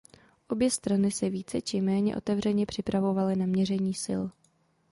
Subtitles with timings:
[0.47, 4.23] Obě strany se více či méně otevřeně připravovaly na měření sil.